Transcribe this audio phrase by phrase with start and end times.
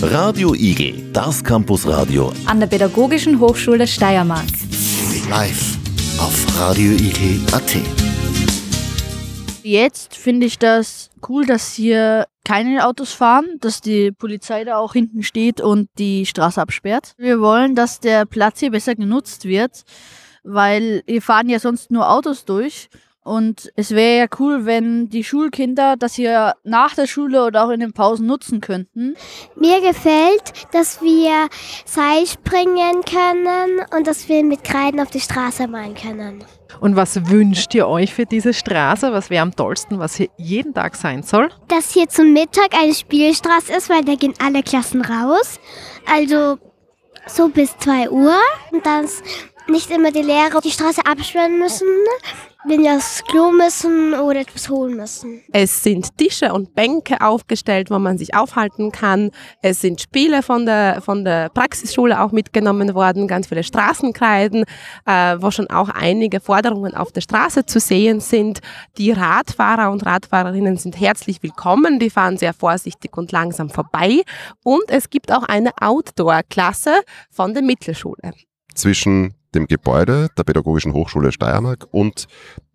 [0.00, 4.46] Radio Igel, das Campusradio an der Pädagogischen Hochschule Steiermark.
[5.28, 5.76] live
[6.18, 7.76] auf radioigel.at.
[9.62, 14.94] Jetzt finde ich das cool, dass hier keine Autos fahren, dass die Polizei da auch
[14.94, 17.12] hinten steht und die Straße absperrt.
[17.18, 19.84] Wir wollen, dass der Platz hier besser genutzt wird,
[20.42, 22.88] weil hier fahren ja sonst nur Autos durch.
[23.28, 27.68] Und es wäre ja cool, wenn die Schulkinder das hier nach der Schule oder auch
[27.68, 29.16] in den Pausen nutzen könnten.
[29.54, 31.48] Mir gefällt, dass wir
[31.84, 36.42] Seil springen können und dass wir mit Kreiden auf die Straße malen können.
[36.80, 39.12] Und was wünscht ihr euch für diese Straße?
[39.12, 41.50] Was wäre am tollsten, was hier jeden Tag sein soll?
[41.68, 45.60] Dass hier zum Mittag eine Spielstraße ist, weil da gehen alle Klassen raus.
[46.10, 46.58] Also
[47.26, 48.38] so bis 2 Uhr.
[48.70, 49.22] Und dass
[49.68, 51.86] nicht immer die Lehrer die Straße absperren müssen,
[52.66, 55.42] wenn wir aufs Klo müssen oder etwas holen müssen.
[55.52, 59.30] Es sind Tische und Bänke aufgestellt, wo man sich aufhalten kann.
[59.62, 64.64] Es sind Spiele von der, von der Praxisschule auch mitgenommen worden, ganz viele Straßenkreiden,
[65.06, 68.60] äh, wo schon auch einige Forderungen auf der Straße zu sehen sind.
[68.96, 71.98] Die Radfahrer und Radfahrerinnen sind herzlich willkommen.
[71.98, 74.22] Die fahren sehr vorsichtig und langsam vorbei.
[74.64, 78.32] Und es gibt auch eine Outdoor-Klasse von der Mittelschule.
[78.74, 82.26] zwischen dem Gebäude der Pädagogischen Hochschule Steiermark und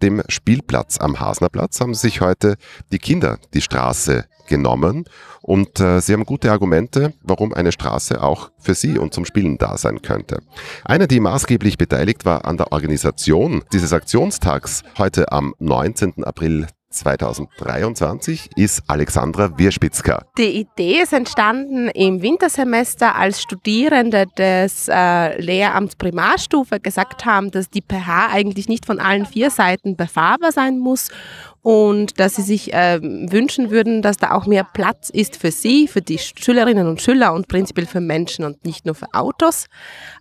[0.02, 2.56] dem Spielplatz am Hasnerplatz haben sich heute
[2.92, 5.06] die Kinder die Straße genommen
[5.42, 9.58] und äh, sie haben gute Argumente, warum eine Straße auch für sie und zum Spielen
[9.58, 10.40] da sein könnte.
[10.84, 16.24] Eine, die maßgeblich beteiligt war an der Organisation dieses Aktionstags heute am 19.
[16.24, 20.26] April 2023 ist Alexandra Wirspitzka.
[20.38, 27.70] Die Idee ist entstanden im Wintersemester, als Studierende des äh, Lehramts Primarstufe gesagt haben, dass
[27.70, 31.10] die pH eigentlich nicht von allen vier Seiten befahrbar sein muss
[31.64, 35.88] und dass sie sich äh, wünschen würden, dass da auch mehr Platz ist für sie,
[35.88, 39.66] für die Schülerinnen und Schüler und prinzipiell für Menschen und nicht nur für Autos.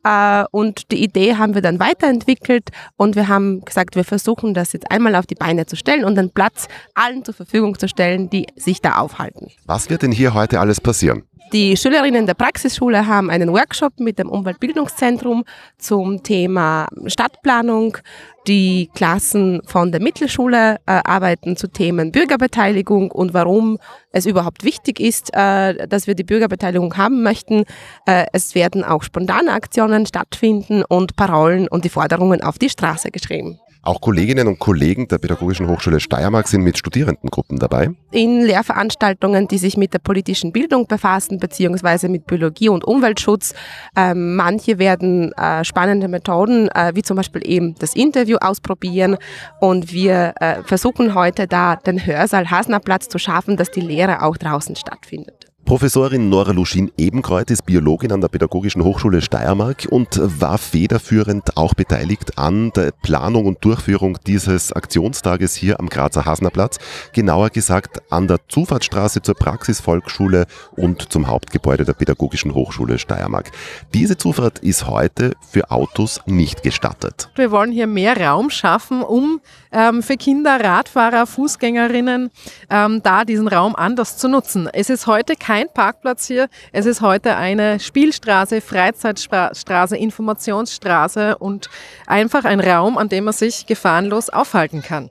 [0.05, 4.73] Äh, und die Idee haben wir dann weiterentwickelt und wir haben gesagt, wir versuchen das
[4.73, 8.31] jetzt einmal auf die Beine zu stellen und den Platz allen zur Verfügung zu stellen,
[8.31, 9.49] die sich da aufhalten.
[9.67, 11.25] Was wird denn hier heute alles passieren?
[11.53, 15.45] Die Schülerinnen der Praxisschule haben einen Workshop mit dem Umweltbildungszentrum
[15.77, 17.99] zum Thema Stadtplanung.
[18.47, 23.79] Die Klassen von der Mittelschule äh, arbeiten zu Themen Bürgerbeteiligung und warum
[24.13, 27.65] es überhaupt wichtig ist, äh, dass wir die Bürgerbeteiligung haben möchten.
[28.07, 33.11] Äh, es werden auch spontane Aktionen stattfinden und Parolen und die Forderungen auf die Straße
[33.11, 33.61] geschrieben.
[33.85, 37.91] Auch Kolleginnen und Kollegen der Pädagogischen Hochschule Steiermark sind mit Studierendengruppen dabei.
[38.13, 43.55] in Lehrveranstaltungen, die sich mit der politischen Bildung befassen, beziehungsweise mit Biologie und Umweltschutz.
[43.97, 49.17] Ähm, manche werden äh, spannende Methoden, äh, wie zum Beispiel eben das Interview ausprobieren.
[49.61, 54.37] Und wir äh, versuchen heute da den Hörsaal Hasnerplatz zu schaffen, dass die Lehre auch
[54.37, 55.42] draußen stattfindet.
[55.73, 62.37] Professorin Nora Luschin-Ebenkreuz ist Biologin an der Pädagogischen Hochschule Steiermark und war federführend auch beteiligt
[62.37, 66.79] an der Planung und Durchführung dieses Aktionstages hier am Grazer Hasnerplatz.
[67.15, 70.45] Genauer gesagt an der Zufahrtsstraße zur Praxisvolksschule
[70.77, 73.51] und zum Hauptgebäude der Pädagogischen Hochschule Steiermark.
[73.95, 77.31] Diese Zufahrt ist heute für Autos nicht gestattet.
[77.35, 79.41] Wir wollen hier mehr Raum schaffen, um
[79.73, 82.31] ähm, für Kinder, Radfahrer, Fußgängerinnen
[82.69, 84.69] ähm, da diesen Raum anders zu nutzen.
[84.71, 91.69] Es ist heute kein Parkplatz hier, es ist heute eine Spielstraße, Freizeitstraße, Informationsstraße und
[92.07, 95.11] einfach ein Raum, an dem man sich gefahrenlos aufhalten kann.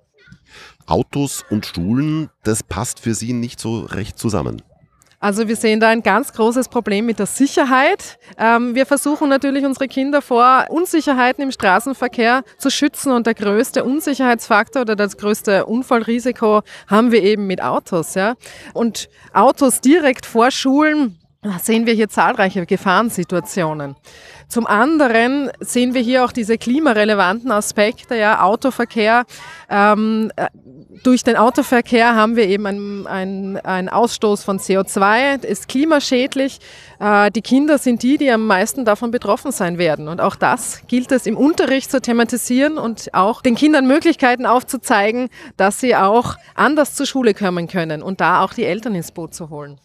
[0.86, 4.62] Autos und Schulen, das passt für Sie nicht so recht zusammen.
[5.22, 8.18] Also wir sehen da ein ganz großes Problem mit der Sicherheit.
[8.40, 13.84] Ähm, wir versuchen natürlich unsere Kinder vor Unsicherheiten im Straßenverkehr zu schützen und der größte
[13.84, 18.16] Unsicherheitsfaktor oder das größte Unfallrisiko haben wir eben mit Autos.
[18.16, 18.34] Ja?
[18.74, 21.20] Und Autos direkt vor Schulen,
[21.60, 23.96] sehen wir hier zahlreiche Gefahrensituationen.
[24.52, 29.24] Zum anderen sehen wir hier auch diese klimarelevanten Aspekte, ja, Autoverkehr.
[29.70, 30.48] Ähm, äh,
[31.04, 36.60] durch den Autoverkehr haben wir eben einen ein, ein Ausstoß von CO2, ist klimaschädlich.
[37.00, 40.10] Äh, die Kinder sind die, die am meisten davon betroffen sein werden.
[40.10, 45.30] Und auch das gilt es im Unterricht zu thematisieren und auch den Kindern Möglichkeiten aufzuzeigen,
[45.56, 49.34] dass sie auch anders zur Schule kommen können und da auch die Eltern ins Boot
[49.34, 49.80] zu holen.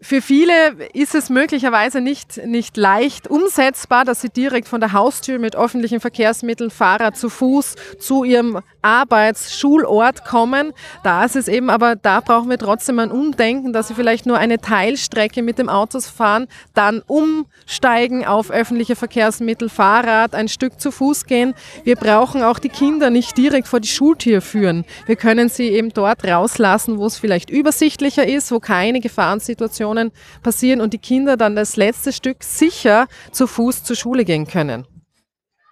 [0.00, 0.52] Für viele
[0.92, 5.98] ist es möglicherweise nicht, nicht leicht umsetzbar, dass sie direkt von der Haustür mit öffentlichen
[5.98, 10.72] Verkehrsmitteln, Fahrrad zu Fuß zu ihrem Arbeits-, Schulort kommen.
[11.04, 14.36] Da ist es eben, aber da brauchen wir trotzdem ein Umdenken, dass sie vielleicht nur
[14.36, 20.90] eine Teilstrecke mit dem Auto fahren, dann umsteigen auf öffentliche Verkehrsmittel, Fahrrad, ein Stück zu
[20.90, 21.54] Fuß gehen.
[21.84, 24.84] Wir brauchen auch die Kinder nicht direkt vor die Schultür führen.
[25.06, 30.10] Wir können sie eben dort rauslassen, wo es vielleicht übersichtlicher ist, wo keine Gefahrensituationen Situationen
[30.42, 34.86] passieren und die Kinder dann das letzte Stück sicher zu Fuß zur Schule gehen können.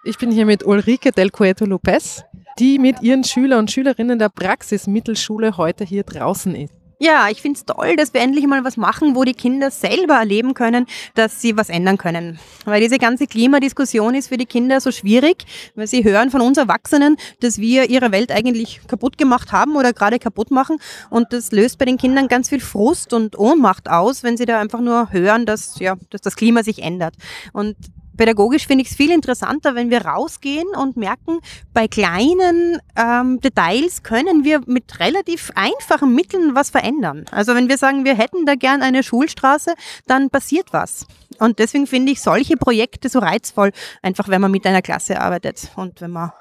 [0.05, 2.23] Ich bin hier mit Ulrike Del Cueto Lopez,
[2.59, 6.82] die mit ihren Schüler und Schülerinnen der Praxismittelschule heute hier draußen ist.
[7.03, 10.13] Ja, ich finde es toll, dass wir endlich mal was machen, wo die Kinder selber
[10.13, 10.85] erleben können,
[11.15, 12.39] dass sie was ändern können.
[12.63, 15.43] Weil diese ganze Klimadiskussion ist für die Kinder so schwierig,
[15.75, 19.91] weil sie hören von uns Erwachsenen, dass wir ihre Welt eigentlich kaputt gemacht haben oder
[19.91, 20.77] gerade kaputt machen.
[21.09, 24.61] Und das löst bei den Kindern ganz viel Frust und Ohnmacht aus, wenn sie da
[24.61, 27.15] einfach nur hören, dass, ja, dass das Klima sich ändert.
[27.51, 27.75] Und
[28.17, 31.39] Pädagogisch finde ich es viel interessanter, wenn wir rausgehen und merken,
[31.73, 37.25] bei kleinen ähm, Details können wir mit relativ einfachen Mitteln was verändern.
[37.31, 39.73] Also wenn wir sagen, wir hätten da gern eine Schulstraße,
[40.07, 41.05] dann passiert was.
[41.39, 43.71] Und deswegen finde ich solche Projekte so reizvoll,
[44.01, 46.31] einfach wenn man mit einer Klasse arbeitet und wenn man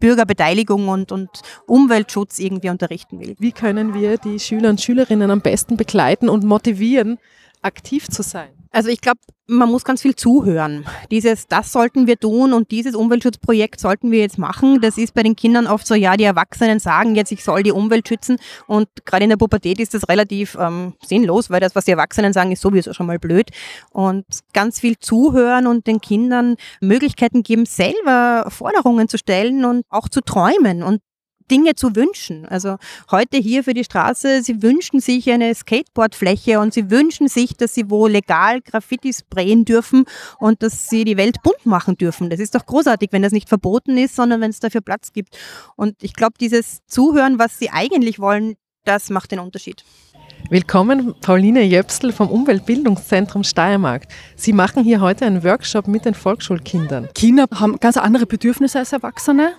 [0.00, 1.28] Bürgerbeteiligung und, und
[1.66, 3.36] Umweltschutz irgendwie unterrichten will.
[3.38, 7.18] Wie können wir die Schüler und Schülerinnen am besten begleiten und motivieren,
[7.62, 8.50] aktiv zu sein?
[8.72, 9.18] Also ich glaube,
[9.48, 10.86] man muss ganz viel zuhören.
[11.10, 14.80] Dieses, das sollten wir tun und dieses Umweltschutzprojekt sollten wir jetzt machen.
[14.80, 17.72] Das ist bei den Kindern oft so, ja, die Erwachsenen sagen jetzt, ich soll die
[17.72, 18.38] Umwelt schützen.
[18.68, 22.32] Und gerade in der Pubertät ist das relativ ähm, sinnlos, weil das, was die Erwachsenen
[22.32, 23.50] sagen, ist sowieso schon mal blöd.
[23.90, 30.08] Und ganz viel zuhören und den Kindern Möglichkeiten geben, selber Forderungen zu stellen und auch
[30.08, 31.00] zu träumen und
[31.50, 32.46] Dinge zu wünschen.
[32.46, 32.76] Also
[33.10, 37.74] heute hier für die Straße, sie wünschen sich eine Skateboardfläche und sie wünschen sich, dass
[37.74, 40.04] sie wo legal Graffiti sprayen dürfen
[40.38, 42.30] und dass sie die Welt bunt machen dürfen.
[42.30, 45.36] Das ist doch großartig, wenn das nicht verboten ist, sondern wenn es dafür Platz gibt.
[45.76, 48.54] Und ich glaube, dieses Zuhören, was sie eigentlich wollen,
[48.84, 49.84] das macht den Unterschied.
[50.48, 54.06] Willkommen, Pauline Jöpsel vom Umweltbildungszentrum Steiermark.
[54.36, 57.08] Sie machen hier heute einen Workshop mit den Volksschulkindern.
[57.14, 59.52] Kinder haben ganz andere Bedürfnisse als Erwachsene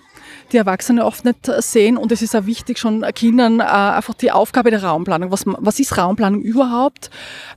[0.51, 1.97] die Erwachsene oft nicht sehen.
[1.97, 5.31] Und es ist auch wichtig, schon Kindern äh, einfach die Aufgabe der Raumplanung.
[5.31, 7.09] Was, was ist Raumplanung überhaupt?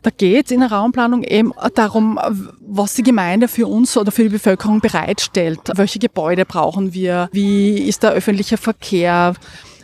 [0.03, 2.19] Da geht es in der Raumplanung eben darum,
[2.67, 5.61] was die Gemeinde für uns oder für die Bevölkerung bereitstellt.
[5.75, 7.29] Welche Gebäude brauchen wir?
[7.32, 9.35] Wie ist der öffentliche Verkehr?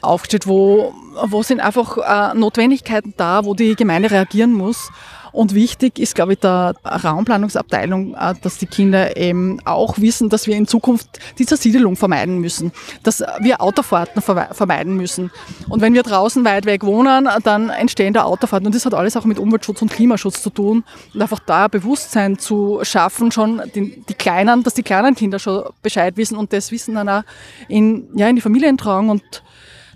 [0.02, 0.94] aufgestellt, wo,
[1.26, 4.90] wo sind einfach äh, Notwendigkeiten da, wo die Gemeinde reagieren muss.
[5.32, 10.46] Und wichtig ist, glaube ich, der Raumplanungsabteilung, äh, dass die Kinder eben auch wissen, dass
[10.46, 12.72] wir in Zukunft die Zersiedelung vermeiden müssen,
[13.02, 15.30] dass wir Autofahrten vermeiden müssen.
[15.68, 18.66] Und wenn wir draußen weit weg wohnen, dann entstehen da Autofahrten.
[18.66, 20.84] Und das hat alles auch mit Umweltschutz und Klimaschutz zu tun.
[21.14, 25.64] Und einfach da Bewusstsein zu schaffen, schon die, die kleinen, dass die kleinen Kinder schon
[25.82, 27.22] Bescheid wissen und das Wissen dann auch
[27.68, 29.42] in, ja, in die Familien tragen und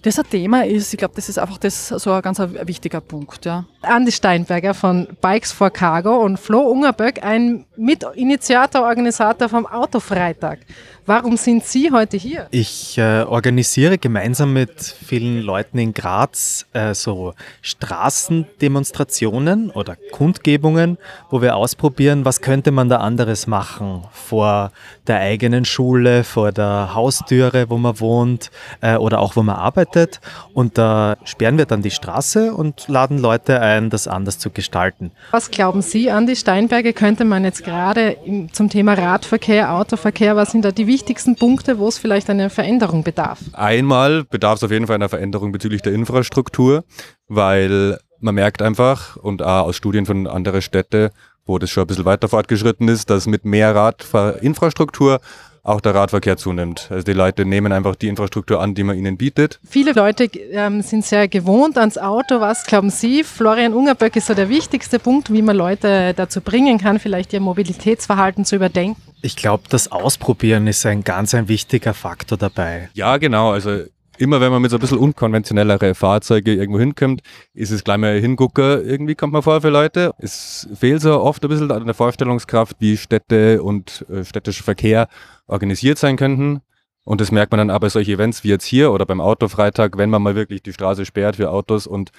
[0.05, 3.47] das ein Thema ist, ich glaube, das ist einfach das, so ein ganz wichtiger Punkt.
[3.47, 3.65] Ja.
[3.81, 10.59] Andi Steinberger von Bikes for Cargo und Flo Ungerböck, ein Mitinitiator, Organisator vom Autofreitag.
[11.07, 12.47] Warum sind Sie heute hier?
[12.51, 20.97] Ich äh, organisiere gemeinsam mit vielen Leuten in Graz äh, so Straßendemonstrationen oder Kundgebungen,
[21.29, 24.73] wo wir ausprobieren, was könnte man da anderes machen vor
[25.07, 30.23] der eigenen Schule, vor der Haustüre, wo man wohnt äh, oder auch wo man arbeitet.
[30.55, 35.11] Und da sperren wir dann die Straße und laden Leute ein, das anders zu gestalten.
[35.33, 38.17] Was glauben Sie, Andi Steinberger, könnte man jetzt gerade
[38.53, 43.03] zum Thema Radverkehr, Autoverkehr, was sind da die wichtigsten Punkte, wo es vielleicht eine Veränderung
[43.03, 43.41] bedarf?
[43.53, 46.85] Einmal bedarf es auf jeden Fall einer Veränderung bezüglich der Infrastruktur,
[47.27, 51.11] weil man merkt einfach und auch aus Studien von anderen Städten,
[51.47, 55.19] wo das schon ein bisschen weiter fortgeschritten ist, dass mit mehr Radinfrastruktur
[55.65, 56.89] auch der Radverkehr zunimmt.
[56.91, 59.59] Also die Leute nehmen einfach die Infrastruktur an, die man ihnen bietet.
[59.69, 62.39] Viele Leute ähm, sind sehr gewohnt ans Auto.
[62.39, 63.25] Was glauben Sie?
[63.25, 67.41] Florian Ungerböck ist so der wichtigste Punkt, wie man Leute dazu bringen kann, vielleicht ihr
[67.41, 69.01] Mobilitätsverhalten zu überdenken.
[69.25, 72.91] Ich glaube, das Ausprobieren ist ein ganz ein wichtiger Faktor dabei.
[72.93, 73.53] Ja, genau.
[73.53, 73.85] Also
[74.19, 77.23] immer wenn man mit so ein bisschen unkonventionellere Fahrzeuge irgendwo hinkommt,
[77.55, 78.83] ist es gleich mal Hingucker.
[78.83, 80.13] Irgendwie kommt man vor für Leute.
[80.19, 85.09] Es fehlt so oft ein bisschen an der Vorstellungskraft, wie Städte und äh, städtischer Verkehr
[85.47, 86.61] organisiert sein könnten.
[87.05, 89.97] Und das merkt man dann aber bei solchen Events wie jetzt hier oder beim Autofreitag,
[89.97, 92.11] wenn man mal wirklich die Straße sperrt für Autos und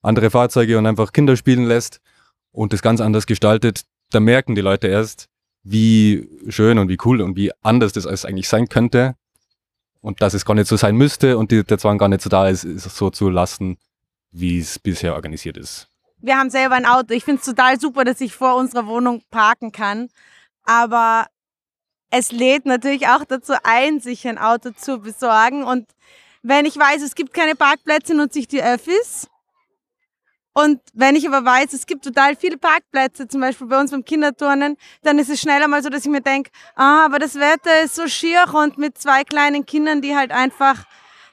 [0.00, 2.00] andere Fahrzeuge und einfach Kinder spielen lässt
[2.52, 5.28] und das ganz anders gestaltet, da merken die Leute erst,
[5.64, 9.16] wie schön und wie cool und wie anders das alles eigentlich sein könnte
[10.00, 12.28] und dass es gar nicht so sein müsste und die, der Zwang gar nicht so
[12.28, 13.78] da ist, ist so zu lassen,
[14.30, 15.88] wie es bisher organisiert ist.
[16.18, 17.14] Wir haben selber ein Auto.
[17.14, 20.08] Ich finde es total super, dass ich vor unserer Wohnung parken kann.
[20.64, 21.26] Aber
[22.10, 25.64] es lädt natürlich auch dazu ein, sich ein Auto zu besorgen.
[25.64, 25.86] Und
[26.42, 29.28] wenn ich weiß, es gibt keine Parkplätze, nutze ich die Öffis.
[30.54, 34.04] Und wenn ich aber weiß, es gibt total viele Parkplätze, zum Beispiel bei uns beim
[34.04, 37.82] Kinderturnen, dann ist es schneller mal so, dass ich mir denke, ah, aber das Wetter
[37.82, 40.84] ist so schier und mit zwei kleinen Kindern, die halt einfach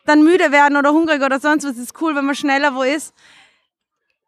[0.06, 3.13] dann müde werden oder hungrig oder sonst was, ist cool, wenn man schneller wo ist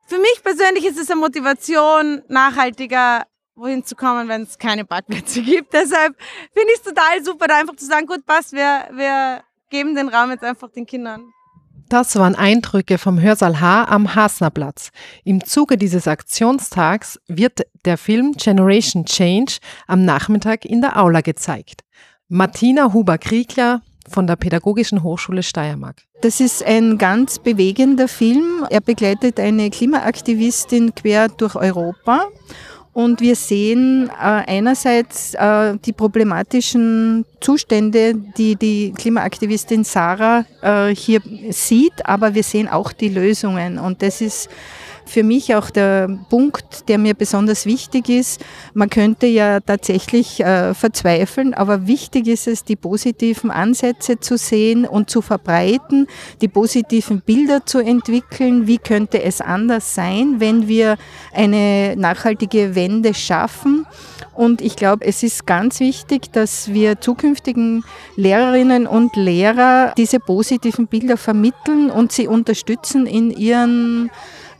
[0.05, 3.23] für mich persönlich ist es eine Motivation, nachhaltiger
[3.55, 5.73] wohin zu kommen, wenn es keine Parkplätze gibt.
[5.73, 6.15] Deshalb
[6.53, 10.09] finde ich es total super, da einfach zu sagen, gut, passt, wir, wir geben den
[10.09, 11.31] Raum jetzt einfach den Kindern.
[11.93, 14.89] Das waren Eindrücke vom Hörsaal H am Hasnerplatz.
[15.23, 21.81] Im Zuge dieses Aktionstags wird der Film Generation Change am Nachmittag in der Aula gezeigt.
[22.29, 26.01] Martina Huber-Kriegler von der Pädagogischen Hochschule Steiermark.
[26.23, 28.65] Das ist ein ganz bewegender Film.
[28.71, 32.25] Er begleitet eine Klimaaktivistin quer durch Europa
[32.93, 41.21] und wir sehen äh, einerseits äh, die problematischen Zustände, die die Klimaaktivistin Sarah äh, hier
[41.49, 43.79] sieht, aber wir sehen auch die Lösungen.
[43.79, 44.47] Und das ist
[45.05, 48.43] für mich auch der Punkt, der mir besonders wichtig ist.
[48.73, 54.85] Man könnte ja tatsächlich äh, verzweifeln, aber wichtig ist es, die positiven Ansätze zu sehen
[54.85, 56.07] und zu verbreiten,
[56.41, 58.67] die positiven Bilder zu entwickeln.
[58.67, 60.97] Wie könnte es anders sein, wenn wir
[61.33, 63.85] eine nachhaltige Wende schaffen?
[64.33, 67.83] Und ich glaube, es ist ganz wichtig, dass wir zukünftigen
[68.15, 74.09] Lehrerinnen und Lehrer diese positiven Bilder vermitteln und sie unterstützen in ihren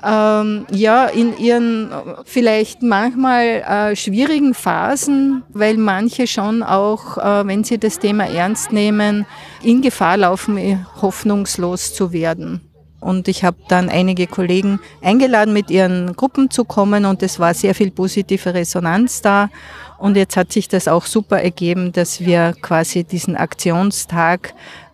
[0.03, 1.89] ähm, ja, in ihren
[2.25, 8.73] vielleicht manchmal äh, schwierigen Phasen, weil manche schon auch, äh, wenn sie das Thema ernst
[8.73, 9.25] nehmen,
[9.61, 12.61] in Gefahr laufen, eh, hoffnungslos zu werden.
[12.99, 17.53] Und ich habe dann einige Kollegen eingeladen, mit ihren Gruppen zu kommen und es war
[17.53, 19.49] sehr viel positive Resonanz da.
[19.97, 24.53] Und jetzt hat sich das auch super ergeben, dass wir quasi diesen Aktionstag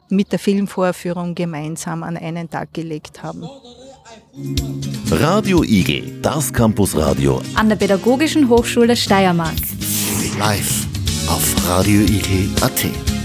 [0.10, 3.48] mit der Filmvorführung gemeinsam an einen Tag gelegt haben.
[5.12, 9.56] Radio Igel, das Campusradio An der Pädagogischen Hochschule Steiermark.
[10.40, 10.88] live
[11.28, 13.19] auf radioigel.at.